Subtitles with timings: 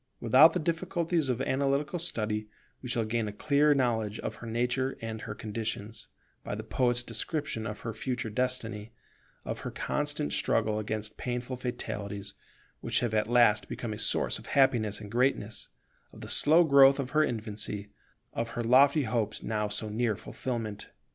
[0.19, 2.47] Without the difficulties of analytical study,
[2.81, 6.07] we shall gain a clear knowledge of her nature and her conditions,
[6.43, 8.93] by the poet's description of her future destiny,
[9.45, 12.33] of her constant struggle against painful fatalities,
[12.79, 15.67] which have at last become a source of happiness and greatness,
[16.11, 17.91] of the slow growth of her infancy,
[18.33, 20.89] of her lofty hopes now so near fulfilment.